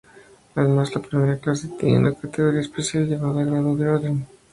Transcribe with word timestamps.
Además, 0.55 0.95
la 0.95 1.01
primera 1.03 1.37
clase 1.37 1.67
tiene 1.79 1.99
una 1.99 2.15
categoría 2.15 2.61
especial 2.61 3.07
llamada 3.07 3.43
Grado 3.43 3.75
de 3.75 3.87
Orden. 3.87 4.27